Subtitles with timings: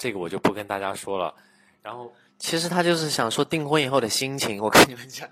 [0.00, 1.34] 这个我就不跟大家说了。
[1.82, 5.28] 然后，其实他就是想说订婚以后的心情，我跟你们讲，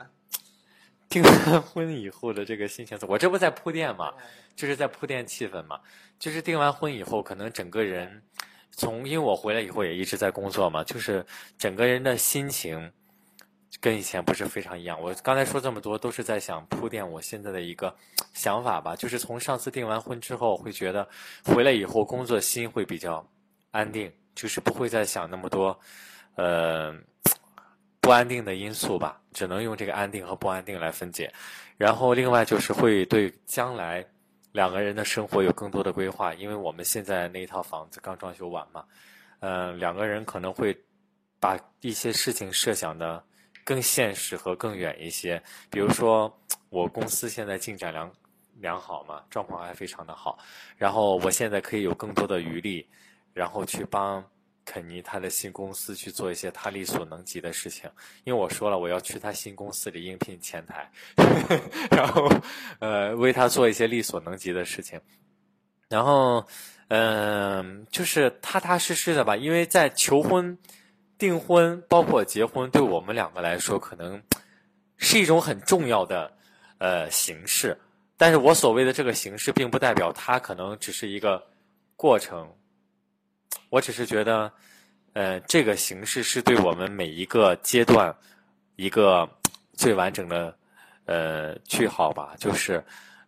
[1.08, 4.12] 订完婚以后的这个心情，我这不在铺垫嘛，
[4.54, 5.80] 就是在铺垫气氛嘛。
[6.18, 8.22] 就是订完婚以后，可能整个人
[8.70, 11.24] 从因为我回来以后也一直在工作嘛，就是
[11.56, 12.92] 整个人的心情
[13.80, 15.00] 跟以前不是非常一样。
[15.00, 17.94] 我刚才说这么多，都是在想铺垫我现在的一个
[18.34, 18.94] 想法吧。
[18.94, 21.08] 就是从上次订完婚之后，会觉得
[21.44, 23.26] 回来以后工作心会比较
[23.70, 25.78] 安定，就是不会再想那么多
[26.36, 26.94] 呃
[28.00, 29.20] 不安定的因素吧。
[29.32, 31.32] 只能用这个安定和不安定来分解。
[31.76, 34.06] 然后另外就是会对将来。
[34.52, 38.82] 两个人的生活有更多的规划，因为我们现在那一套房子刚装修完嘛，
[39.40, 40.76] 嗯，两个人可能会
[41.38, 43.22] 把一些事情设想的
[43.62, 45.40] 更现实和更远一些。
[45.70, 46.34] 比如说，
[46.70, 48.10] 我公司现在进展良
[48.54, 50.38] 良好嘛，状况还非常的好，
[50.78, 52.88] 然后我现在可以有更多的余力，
[53.34, 54.24] 然后去帮。
[54.70, 57.90] 肯尼他的新公司去做一些他力所能及的事情，
[58.24, 60.90] 因为我说了我要去他新公司里应聘前台，
[61.90, 62.30] 然后
[62.78, 65.00] 呃为他做一些力所能及的事情，
[65.88, 66.46] 然后
[66.88, 70.58] 嗯就是踏踏实实的吧，因为在求婚、
[71.16, 74.22] 订婚包括结婚，对我们两个来说可能
[74.98, 76.30] 是一种很重要的
[76.76, 77.74] 呃形式，
[78.18, 81.42] 但是我所谓的这个形式，并不代表它可能只是一个
[81.96, 82.54] 过程。
[83.70, 84.50] 我只是觉得，
[85.18, 88.14] 呃，这个形式是对我们每一个阶段
[88.76, 89.28] 一个
[89.72, 90.56] 最完整的
[91.06, 92.36] 呃句号吧。
[92.38, 92.80] 就是，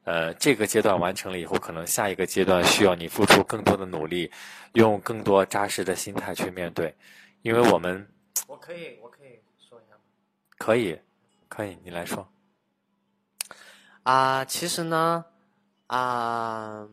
[0.04, 4.30] 呃，这个阶段完成了以后，可能下一个阶段需要你付出更多的努力，
[4.74, 6.94] 用更多扎实的心态去面对。
[7.42, 8.08] 因为我们，
[8.46, 10.00] 我可以，我可以说一下吗？
[10.58, 10.96] 可以，
[11.48, 12.24] 可以，你来说。
[14.04, 15.24] 啊，其实呢，
[15.88, 16.86] 啊。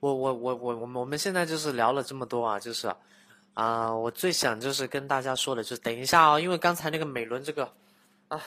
[0.00, 2.96] 我我我我我们我们现在就是聊了这么多啊，就是，啊，
[3.58, 7.74] 啊我最想就是跟大家说的，就是等一下哦，因为刚才那个美伦这个，
[8.28, 8.40] 啊，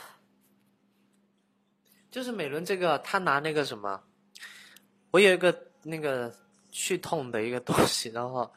[2.10, 4.02] 就是美伦这个，他拿那个什么，
[5.12, 6.34] 我有一个那个
[6.72, 8.50] 去痛的一个东西，然后，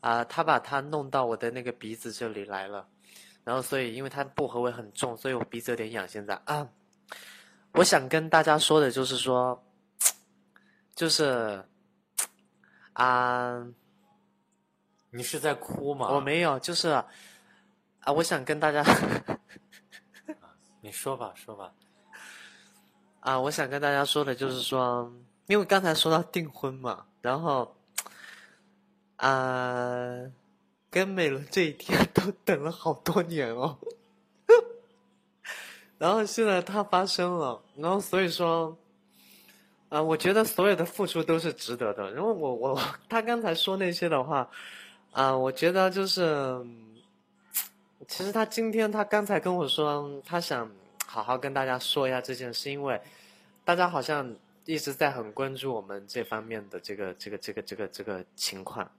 [0.00, 2.84] 啊，他把它弄到我的那个鼻子这里来了，
[3.44, 6.08] 然后所以因为它薄荷味很重，所以我鼻子有点痒。
[6.08, 6.68] 现在啊，
[7.74, 9.62] 我想跟大家说的就是说，
[10.96, 11.64] 就是。
[12.94, 13.66] 啊，
[15.14, 16.08] 你是在哭吗？
[16.10, 17.04] 我没有，就是啊，
[18.16, 18.82] 我想跟大家，
[20.80, 21.70] 你说吧，说吧。
[23.20, 25.12] 啊，我想跟大家说的就是说，
[25.46, 27.76] 因为刚才说到订婚嘛，然后
[29.16, 30.18] 啊，
[30.90, 33.78] 跟美伦这一天都等了好多年哦，
[35.98, 38.78] 然后现在它发生了，然后所以说。
[39.90, 42.10] 啊，我觉得所有的付出都是值得的。
[42.12, 42.80] 然后我我
[43.10, 44.48] 他刚才说那些的话，
[45.12, 46.58] 啊，我觉得就是，
[48.08, 50.70] 其实他今天他刚才跟我说，他想
[51.06, 52.98] 好好跟大家说一下这件事，因为
[53.62, 54.34] 大家好像
[54.64, 58.90] 一直在很关注我们这方面的这个这个这个这个这个情况。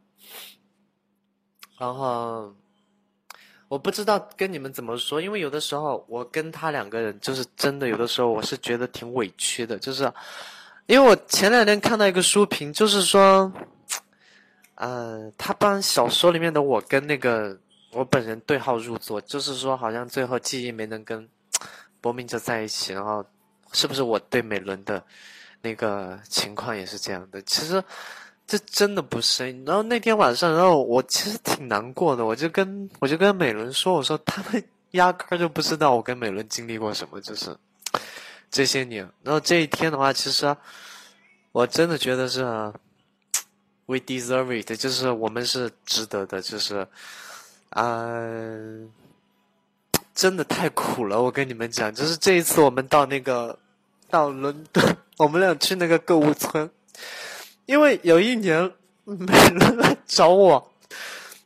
[1.80, 2.54] 然后
[3.68, 10.14] 我不知道跟你们怎么说，因为有的时候我跟他两个人就是真的，有的时候我是觉得挺委屈的，就是。
[10.86, 13.50] 因为我前两天看到一个书评，就是说，
[14.84, 17.58] 呃，他帮小说里面的我跟那个
[17.92, 21.26] 我本人对号入座，就是说好像最后记忆没能跟
[22.02, 23.26] 博明哲在一起，然后
[23.72, 25.02] 是不是我对美伦的
[25.62, 27.42] 那个情况也是这样的？
[27.44, 27.82] 其实
[28.46, 29.50] 这真的不是。
[29.66, 34.62] 然后那天晚上，然后我其实挺难过的，我就跟我就跟美伦说，我说他们
[34.92, 37.56] 压根儿就不知道我跟美伦经历过什么，就是。
[38.52, 40.56] 这些年，然后这一天的话，其实
[41.52, 42.44] 我真的觉得是
[43.86, 46.88] ，we deserve it，就是我们是值得的，就是，
[47.70, 48.20] 啊，
[50.14, 51.22] 真的太苦了。
[51.22, 53.58] 我跟你们讲，就是这一次我们到那个
[54.10, 56.70] 到伦敦，我们俩去那个购物村，
[57.66, 58.72] 因为有一年
[59.04, 60.72] 没人来找我，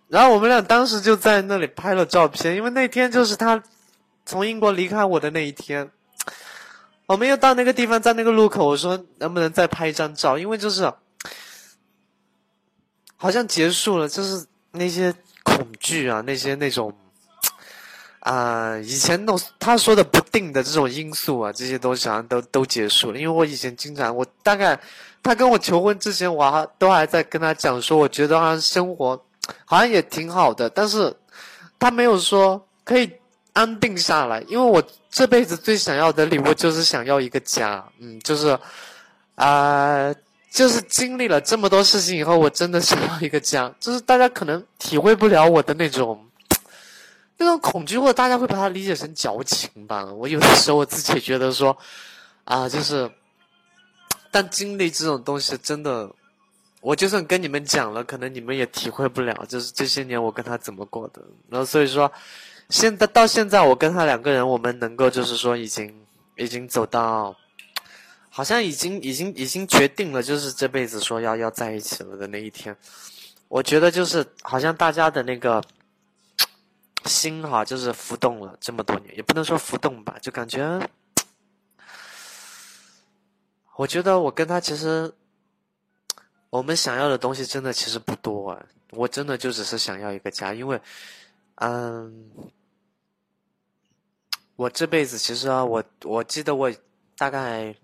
[0.08, 3.64] 然后我们俩当时就在那里拍了照片，因为那天就是他
[4.26, 5.90] 从英国离开我的那一天。
[7.06, 10.38] 我们又到那个地方，在那个路口，我说能不能再拍一张照？
[10.38, 10.92] 因为就是，
[13.18, 16.94] 好像结束了，就是那些恐惧啊，那些那种，
[18.22, 23.20] 啊，以前那他说的不定的这种因素啊，这些东西好像都都结束了。
[23.20, 24.80] 因为我以前经常，我大概
[25.22, 29.22] 他跟我求婚之前，我还都还在跟他讲说，我觉得好像生活
[29.66, 31.14] 好像也挺好的，但是
[31.78, 33.12] 他没有说可以。
[33.54, 34.80] 安定下来，因为我
[35.10, 38.56] 这辈子最想要的礼物就是想要一个家，嗯，就是，
[39.34, 40.14] 啊，
[40.58, 43.72] 就是经历了这么多事情以后，我真的想要一个家。
[43.80, 46.28] 就是大家可能体会不了我的那种
[47.38, 50.04] 那种恐惧，或者大家会把它理解成矫情吧。
[50.06, 51.78] 我有的时候我自己也觉得说，
[52.44, 53.08] 啊，就是，
[54.32, 56.10] 但经历这种东西真的，
[56.82, 59.46] 我就算跟你们讲了，可能你们也体会不了。
[59.48, 61.22] 就是这些年我跟他怎么过的。
[61.50, 62.12] 然后所以说，
[62.72, 65.94] 现在到现在，我跟他两个人，我们能够就是说，已经
[66.36, 67.36] 已经走到。
[68.38, 72.78] 好像已经已经已经决定了，就是这辈子说要要在一起了的那一天，
[73.48, 75.60] 我觉得就是好像大家的那个
[77.06, 80.80] 心哈，就是浮动了这么多年，也不能说浮动吧，就感觉，
[83.76, 85.12] 我觉得我跟他其实，
[86.52, 90.80] 我们想要的东西真的其实不多啊，我真的就只是想要一个家，因为，
[91.56, 92.30] 嗯，
[94.56, 96.72] 我这辈子其实啊，我我记得我
[97.18, 97.76] 大概。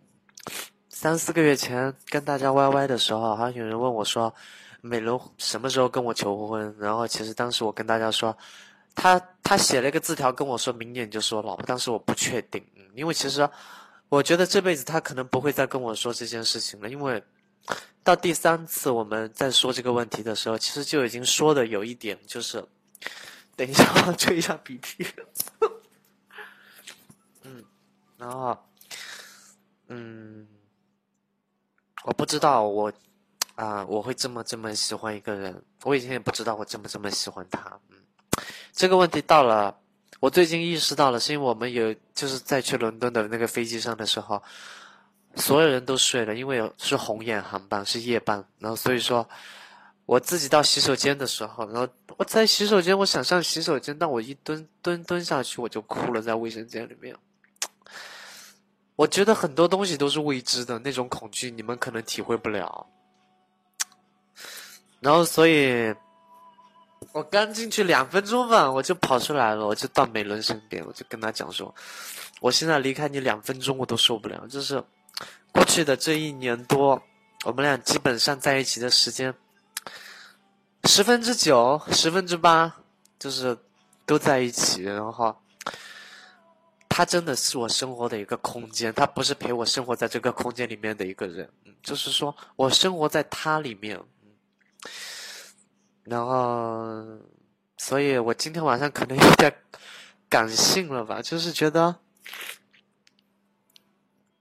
[0.89, 4.33] 三四个月前跟大家 YY 的时候，好像有人问我说
[4.79, 8.37] ：“美伦什么时候跟我求婚？”然后其实当时我跟大家说，
[8.95, 12.63] 他他写了一个字条跟我说明年就说了，当时我不确定，
[12.95, 13.49] 因为其实
[14.07, 17.21] 我觉得这辈子他可能不会再跟我说这件事情了，因为
[18.03, 22.63] 到第三次我们在说这个问题的时候，其实就已经说的有一点就是，
[23.57, 25.05] 等一下我吹一下鼻涕，
[27.43, 27.61] 嗯，
[28.17, 28.57] 然后。
[29.95, 30.47] 嗯，
[32.03, 32.91] 我不知道我
[33.55, 35.63] 啊，我会这么这么喜欢一个人。
[35.83, 37.79] 我以前也不知道我这么这么喜欢他。
[37.89, 37.97] 嗯，
[38.71, 39.77] 这个问题到了，
[40.19, 44.41] 我最近意识到了，是因为我们有就是在去伦敦的那个飞机上的时候，
[45.35, 48.43] 所有人都睡了，因为是红眼航班，是夜班。
[48.57, 49.27] 然后所以说，
[50.07, 51.87] 我自己到洗手间的时候，然后
[52.17, 57.15] 我在洗手间，我想上洗手间，但我一蹲蹲蹲下去，我就哭了，在卫生间里面。
[58.95, 62.85] 我觉得很多东西都是未知的，那种恐惧你们可能体会不了。
[64.99, 65.93] 然后，所以，
[67.11, 71.73] 我刚进去两分钟吧，我就跑出来了，我就到美伦身边，我就跟他讲说
[72.39, 74.81] ：“我现在离开你两分钟我都受不了。”就是
[75.51, 77.01] 过去的这一年多，
[77.45, 79.33] 我们俩基本上在一起的时间，
[80.83, 82.71] 十分之九、十分之八，
[83.17, 83.57] 就是
[84.05, 85.35] 都在一起，然后。
[86.95, 91.51] 他真的是我生活的一个空间，他不是陪我生活在这个空间里面的一个人，
[91.81, 93.99] 就是说我生活在他里面，
[96.03, 97.03] 然后，
[97.77, 99.51] 所以我今天晚上可能有点
[100.29, 101.95] 感性了吧，就是觉得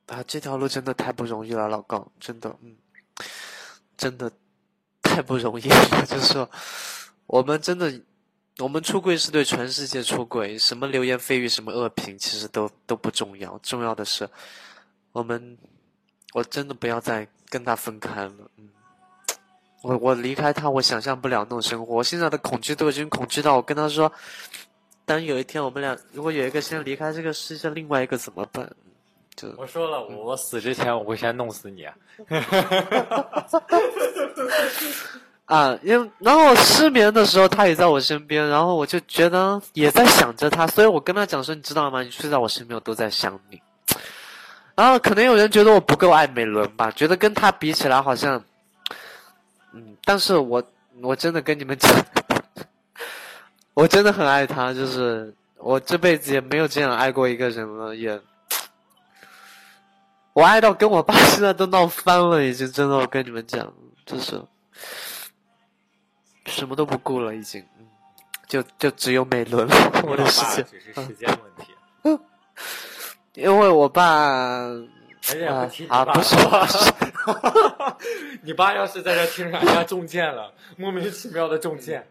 [0.09, 2.77] 啊，这条路真的太不容易了，老高，真的，嗯，
[3.97, 4.31] 真的
[5.01, 6.51] 太不容易了， 就是说
[7.25, 7.99] 我们真的。
[8.59, 13.59] 我们出柜是对全世界出柜，什么流言蜚语，什么恶评，其实都都不重要。
[13.63, 14.29] 重要的是，
[15.13, 15.57] 我们，
[16.35, 18.33] 我真的不要再跟他分开了。
[18.59, 18.69] 嗯，
[19.83, 21.95] 我我离开他，我想象不了那种生活。
[21.95, 24.13] 我现在的恐惧都已经恐惧到我跟他说，
[25.07, 28.71] 当有一天我们俩如果有一个先离开这个世界，另外一个怎么办？
[29.35, 31.85] 就我说了，我死之前我会先弄死你。
[31.85, 31.97] 啊，
[35.47, 42.03] 啊因为然后我失眠的时候，他也在我身边，然后我就觉得也在想着他，所以我跟他讲说，你知道吗？
[42.03, 43.61] 你睡在我身边，我都在想你。
[44.75, 48.43] 然后可能有人觉得我不够爱美伦吧，觉得跟他比起来好像，
[49.75, 50.63] 嗯，但是我
[51.03, 51.91] 我真的跟你们讲，
[53.75, 58.19] 我真的很爱他，就是我这辈子也没有这样爱过一个人了，也，
[60.33, 63.71] 我爱到跟我爸现在都闹翻了，已经真的，我跟你们讲，
[64.07, 64.41] 就是。
[66.47, 67.65] 什么都不顾了，已经，
[68.49, 69.75] 就就只有美伦了。
[70.05, 71.73] 我的世界只是时间问题。
[73.35, 74.69] 因为我爸，啊，
[76.05, 76.37] 不是，
[78.43, 82.07] 你爸要是在这听着，人家中箭了，莫名其妙的中箭。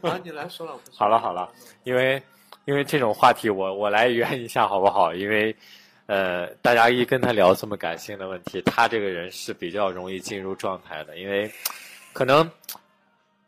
[0.00, 0.72] 啊，你来说了。
[0.90, 1.50] 好了好了，
[1.82, 2.22] 因为
[2.64, 5.12] 因为这种话题，我我来圆一下好不好？
[5.12, 5.54] 因为
[6.06, 11.52] 呃，大家一跟他聊这么感性的问题，他这个人是比较容易进入状态的，因为
[12.14, 12.50] 可能。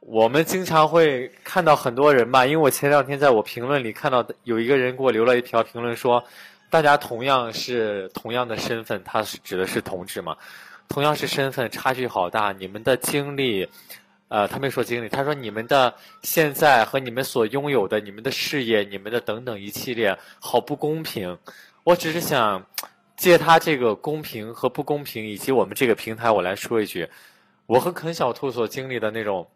[0.00, 6.22] 我们经常会看到很多人吧，因为我前两天在我评论里看到有一个人给我留了一条评论说，
[6.70, 10.36] 大家同样是同样的身份，他是指的是同志嘛，
[10.88, 13.68] 同样是身份，差距好大，你们的经历，
[14.28, 21.36] 呃，他没说经历，他说你们的现在和你们所拥有的，你们的事业，你们的等等一系列，好不公平。
[21.82, 22.64] 我只是想
[23.16, 27.08] 借他这个公平和不公平，以及我们这个平台，我来说一句，
[27.66, 29.48] 我和肯小兔所经历的那种。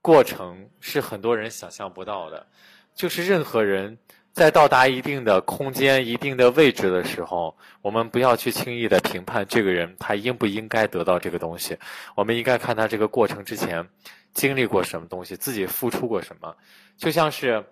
[0.00, 2.46] 过程是很多人想象不到的，
[2.94, 3.98] 就是任何人
[4.32, 11.76] 在到达一定的空间、一定的位置的时候，我们不要去轻易的评判这个人他应不应该得到这个东西。
[12.14, 13.86] 我们应该看他这个过程之前
[14.32, 16.56] 经历过什么东西，自己付出过什么。
[16.96, 17.64] 就像是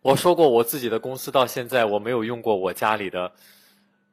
[0.00, 3.30] 我说过，我自己的公司到现在我没有用过我家里的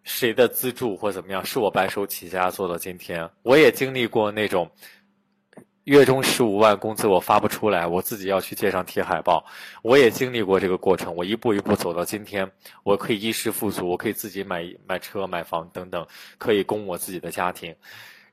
[0.04, 3.30] 谁的资助或怎么样，是我白手起家做到今天。
[3.44, 4.70] 我也经历过那种。
[5.88, 9.46] 月中十五万工资我发不出来，我自己要去街上贴海报。
[9.82, 12.52] 我也经历过这个过程，我一步一步走到今天，
[12.84, 16.06] 我可以衣食富足，我可以自己买买车、买房等等，
[16.38, 17.74] 可以供我自己的家庭。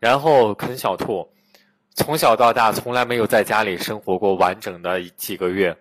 [0.00, 1.30] 然后啃小兔，
[1.94, 5.76] 从小到大从来没有在家里生活过完整的几个月，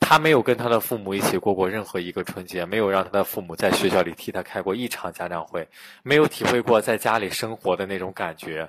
[0.00, 5.68] 他没有跟他的父母一起过过任何一个春节，没有让他的父母在学校里替他开过一场家长会，
[6.02, 8.68] 没有体会过在家里生活的那种感觉。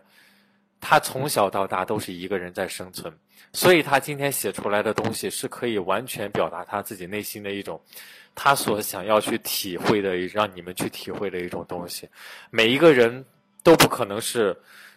[0.88, 3.12] 他从小到大都是一个人在生存，
[3.54, 7.82] 所以他今天写出来的东西是可以完全表达他自己内心的一种，
[8.36, 12.08] 他所想要去体会的，让你们去体会的一种东西。
[12.52, 13.26] 每一个人
[13.64, 14.56] 都不可能是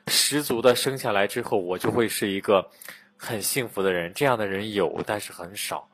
[0.08, 2.70] 十足的生下来之后，我就会是一个
[3.16, 4.12] 很幸福的人。
[4.12, 5.88] 这样的人有，但是很少。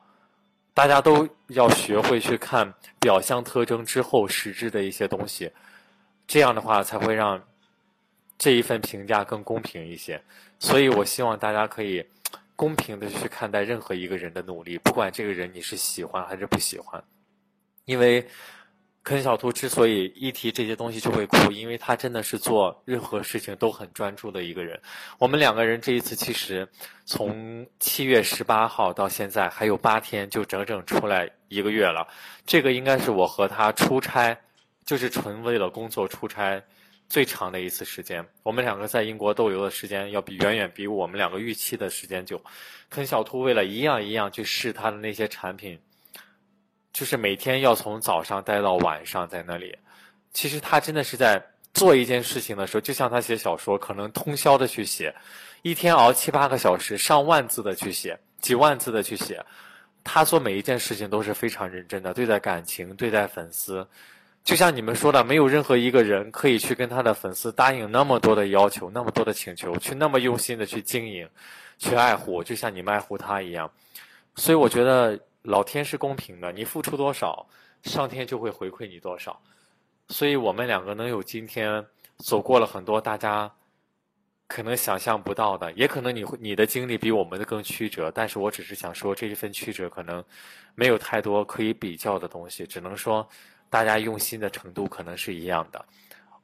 [0.74, 5.48] 大家都要学会去看表象特征之后实质的一些东西，
[6.26, 7.40] 这样的话才会让。
[8.36, 10.20] 这一份评价更公平一些，
[10.58, 12.04] 所以我希望大家可以
[12.56, 17.02] 公平的去看待任何一个人的努力，不管这个人你是喜欢还是不喜欢。
[17.84, 18.26] 因为
[19.02, 24.80] 啃小兔之所以一提这些东西就会哭，因为他真的是做任何事情都很专注的一个人。
[25.18, 26.66] 我们两个人这一次其实
[27.04, 32.08] 从七月十八号到现在还有八天，就整整出来一个月了。
[32.46, 34.36] 这个应该是我和他出差，
[34.84, 36.62] 就是纯为了工作出差。
[37.08, 42.42] 最长的一次时间，我们两个在英国逗留的时间要比远远比我们两个预期的时间久。
[42.90, 45.78] 啃小兔为了一样一样去试他的那些产品，
[46.92, 49.76] 就是每天要从早上待到晚上在那里。
[50.32, 55.14] 其实他真的是在做一件事情的时候，就像他写小说，可能通宵的去写，
[55.62, 59.44] 一天熬七八个小时，上万字的去写，几万字的去写。
[60.02, 63.86] 他做每一件事情都是非常认真的，对待感情，对待粉丝。
[64.44, 71.26] 就像你们说的，没有任何一个人可以去跟他的粉丝答应那么多的要求、那么多的请求，去那么用心的去经营、
[71.78, 73.70] 去爱护，就像你们爱护他一样。
[74.36, 77.46] 所以我觉得老天是公平的，你付出多少，
[77.84, 79.40] 上天就会回馈你多少。
[80.08, 81.82] 所以我们两个能有今天，
[82.18, 83.50] 走过了很多大家
[84.46, 90.22] 可能想象不到的，也可能你会你的经历比我们的更曲折，但是我只是想说这一份曲折可能
[90.74, 93.26] 没有太多可以比较的东西，只能说。
[93.74, 95.84] 大家用心的程度可能是一样的，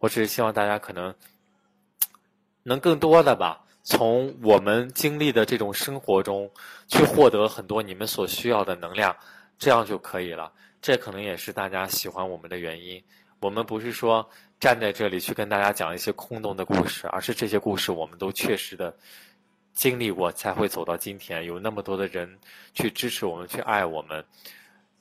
[0.01, 1.15] 我只是希望大家可能
[2.65, 6.51] 能更多的吧，从我们经历的这种生活中
[6.89, 9.17] 去获得很多你们所需要的能量，
[9.61, 10.53] 这样就可以了。
[10.83, 13.01] 这可能也是大家喜欢我们的原因。
[13.39, 18.93] 我们不是说站在这里去跟大家讲一些空洞的故事，而是这些故事我们都确实的
[19.73, 21.45] 经历过，才会走到今天。
[21.45, 22.41] 有那么多的人
[22.75, 24.25] 去支持我们，去爱我们。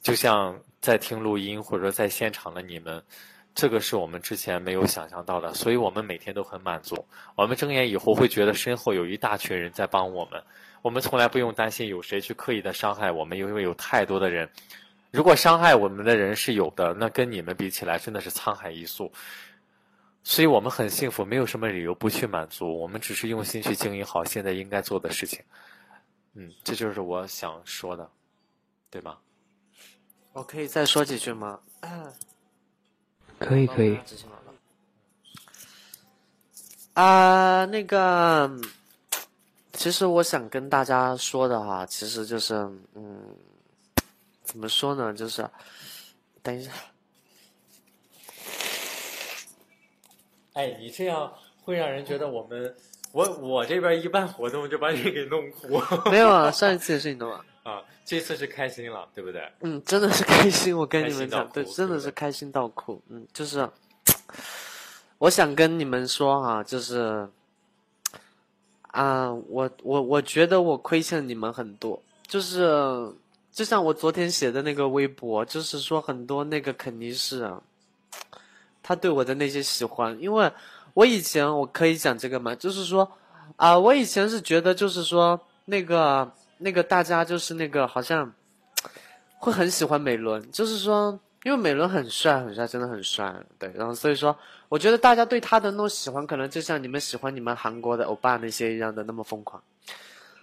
[0.01, 3.03] 就像在听录音或者说在现场的你们，
[3.53, 7.06] 这个是我们之前没有想象到的，所以我们每天都很满足。
[7.36, 10.41] 我们睁眼以后会觉得身后有一大群人在帮我们，
[10.82, 14.50] 我们从来不用担心有谁去刻意的伤害我们，因为有太多的人。
[15.12, 19.12] 如果伤害我们的人是有的，那跟你们比起来真的是沧海一粟。
[20.24, 22.79] 所以我们很幸福，没有什么理由不去满足。
[22.79, 25.44] 我们只是用心去经营好现在应该做的事情。
[26.36, 28.08] 嗯，这就是我想说的，
[28.91, 29.18] 对吗？
[30.39, 31.60] 我可以再说几句吗？
[33.39, 34.00] 可以可以。
[36.93, 38.50] 啊，那个，
[39.74, 42.53] 其实我想跟大家说的哈，其实就是，
[42.96, 43.36] 嗯，
[44.43, 45.13] 怎么说呢？
[45.13, 45.46] 就是，
[46.41, 46.72] 等一下。
[50.53, 52.74] 哎，你这样会让人觉得我们，
[53.12, 55.81] 我我这边一办活动就把你给弄哭。
[56.10, 57.46] 没有啊，上一次也是你弄啊。
[57.70, 59.51] 啊，这次是开心了，对不对？
[59.60, 60.75] 嗯，真的是开心。
[60.75, 63.01] 我跟你们讲，对，真的是开心到哭。
[63.10, 63.70] 嗯，就是，
[65.18, 67.28] 我想跟你们说哈，就是，
[68.92, 72.01] 啊，我我我觉得我亏欠你们很多。
[72.25, 73.13] 就是，
[73.51, 77.62] 就像我昨天写的那个微博，就是说很多那个肯尼是啊，
[78.82, 80.51] 他对我的那些喜欢，因为
[80.94, 82.56] 我以前我可以讲这个吗？
[82.56, 83.12] 就是说，
[83.58, 86.32] 啊，我以前是觉得就是说那个。
[86.60, 88.32] 那个大家就是那个好像
[89.39, 93.72] 会很喜欢美伦，就是说，因为美伦很帅很帅，真的很帅，对。
[93.74, 94.38] 然后所以说，
[94.68, 99.62] 我觉得大家对他的那种喜欢，可能就像你们喜欢你们韩国的欧巴那些一样的那么疯狂。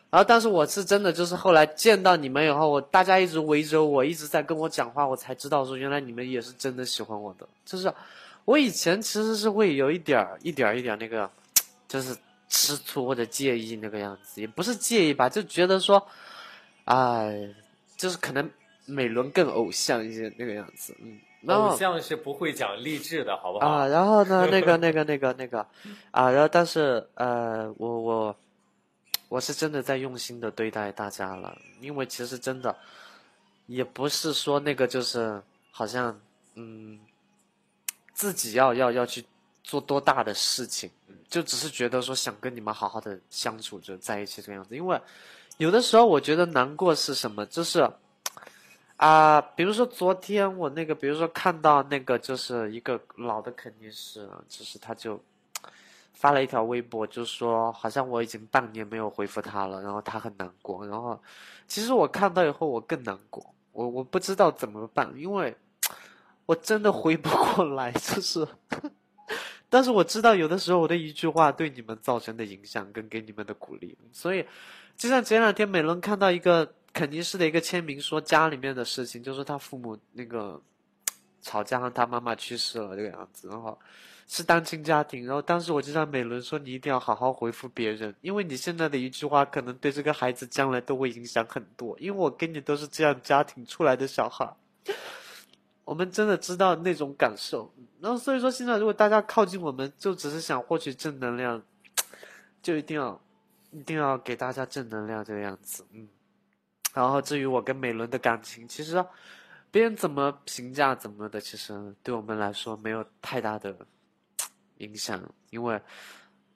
[0.08, 7.46] 然后，但是我是真的就是后来见到你们以后，我大家一直围着我，一直在跟我讲话，我才知道说原来你们也是真的喜欢我的。
[7.64, 7.92] 就是
[8.44, 11.28] 我以前其实是会有一点儿、一点儿、一点儿那个，
[11.88, 12.16] 就是
[12.48, 16.06] 吃醋或者介意那个样子，也不是介意吧，就觉得说，
[16.84, 17.48] 哎，
[17.96, 18.50] 就是可能
[18.84, 21.18] 美轮更偶像一些那个样子，嗯。
[21.42, 23.66] 然后偶像是不会讲励志的，好不好？
[23.68, 25.60] 啊，然后呢，那个、 那个、那个、那个，
[26.10, 28.36] 啊，然后但是呃，我我
[29.28, 32.74] 我是真的在用心的对待大家了，因为其实真的
[33.66, 36.18] 也不是说那个就是好像
[36.54, 36.98] 嗯
[38.12, 39.24] 自己要要要去
[39.66, 40.90] 做多大的事情，
[41.28, 44.99] 就只是觉得说想跟你们好好的相处着在一起这个样子，因为
[45.58, 47.87] 有的时候我觉得难过是什么，就是。
[48.99, 55.23] 啊，比如说昨天我那个，比如说看到那个，就是一个老的肯定是，就是他就
[56.14, 60.87] 发了一条微博，就说好像我已经半年没有回复他了，然后他很难过。
[60.87, 61.20] 然后
[61.68, 65.54] 其实我看到以后我更难过，我我不知道怎么办，因为
[66.46, 68.49] 我真的回不过来，就是，
[69.68, 74.44] 但是我知道有的时候我的一句话对你们造成的影响跟给你们的鼓励，所以
[74.96, 76.73] 就像前两天美伦看到一个。
[76.96, 80.58] 肯尼斯的一个签名，说家里面的事情，就是他父母那个
[81.42, 83.78] 吵架，他妈妈去世了这个样子，然后
[84.26, 94.50] 是单亲家庭，然后当时我就让美伦说，你一定要好好回复别人，因为你现在的一句话，可能对这个孩子将来都会影响很多，因为我跟你都是这样家庭出来的小孩，
[95.85, 97.70] 我们真的知道那种感受，
[98.06, 101.60] 然后所以说现在如果大家靠近我们，就只是想获取正能量，
[102.62, 103.20] 就一定要
[103.72, 106.08] 一定要给大家正能量这个样子，嗯。
[106.94, 109.04] 然后至于我跟美伦的感情，其实
[109.72, 113.76] 别人怎么评价怎么的，其实对我们来说没有太大的
[114.76, 115.20] 影响，
[115.50, 115.82] 因为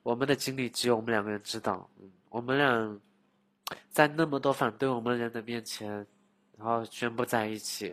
[0.04, 1.90] 我们的经历只有我们两个人知道。
[1.98, 3.00] 嗯，我们俩
[3.88, 6.06] 在那么多反对我们人的面前，
[6.56, 7.92] 然后宣布在一起，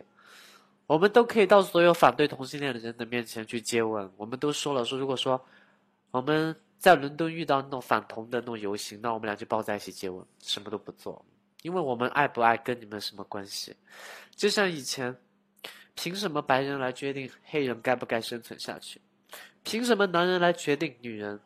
[0.88, 4.10] 我们都可以到所有反对同性恋的人的面前去接吻。
[4.16, 5.38] 我们都说了，说如果说
[6.10, 11.22] 我们在伦敦遇到那种反同的那种游行，那我们俩就抱在一起接吻，什么都不做。
[11.60, 13.76] 因为我们爱不爱跟你们什么关系？
[14.34, 15.14] 就像以前，
[15.94, 18.98] 凭什么白人来决定黑人该不该生存下去？
[19.62, 21.38] 凭什么男人来决定女人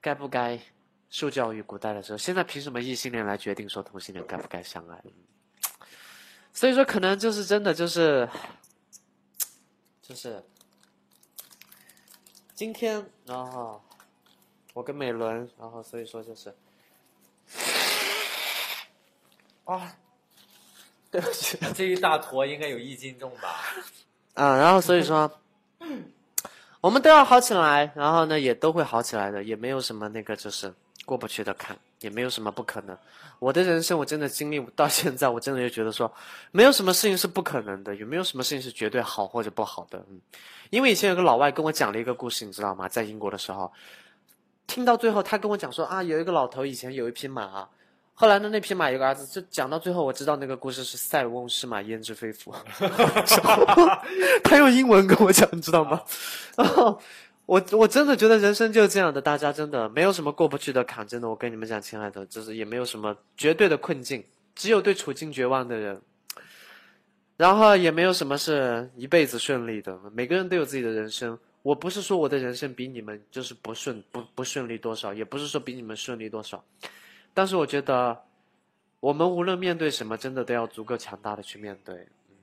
[0.00, 0.58] 该不该
[1.08, 1.62] 受教育？
[1.62, 5.00] 古代的时候，现在凭什么异性恋来决定说同性恋该不该相爱？
[6.52, 8.28] 所以说，可能就是真的，就是
[10.02, 10.44] 就是
[12.54, 13.82] 今天，然后
[14.74, 16.54] 我跟美伦，然后所以说就是。
[19.64, 19.96] 啊，
[21.08, 23.60] 对不起，这一大坨应该有一斤重吧？
[24.34, 25.30] 啊，然后所以说，
[26.80, 30.74] 我们都要好起来，然后呢也都会好起来的，也没有什么那个就是
[31.06, 32.96] 过不去的坎，也没有什么不可能。
[33.38, 36.12] 我的人生我真的经历到现在，我真的就觉得说，
[36.50, 39.98] 没有什么事情是不可能的，有没有什么事情是绝对好或者不好的？
[40.10, 40.20] 嗯，
[40.70, 42.86] 因为以前有个老外跟我讲了一个故事，你知道吗？
[42.88, 43.72] 在英国的时候，
[44.66, 47.68] 听到最后他跟我讲说啊，有一个老头以前有一匹马。
[48.14, 48.48] 后来呢？
[48.50, 52.54] 那匹马有个儿子，就讲到最后，我知道那个故事是“塞翁失马，焉知非福”。
[54.44, 56.00] 他用英文跟我讲，你知道吗？
[56.54, 57.00] 然后
[57.46, 64.24] 我我真的觉得人生就是这样的，大家真的没有什么过不去的坎，真的，我跟你们讲，亲爱的，就是也没有什么绝对的困境，
[64.54, 66.00] 只有对处境绝望的人。
[67.36, 71.36] 然后也没有什么是一辈子顺利的，每个人都有自己的人生。
[71.62, 76.62] 我不是说我的人生比你们就是不顺不不顺利多少，也不是说比你们顺利多少。
[77.34, 78.22] 但是我觉得，
[79.00, 81.94] 我们无论面对什么，真的都要足够强大的去面对。
[82.28, 82.36] 嗯，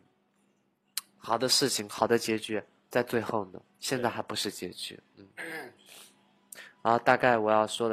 [1.18, 5.00] 好的事情，好的结局在最后呢，现在还不是结局。
[5.18, 5.28] 嗯，
[6.82, 7.88] 然后大概我要说的。